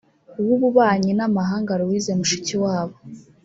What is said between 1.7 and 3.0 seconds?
Louise Mushikiwabo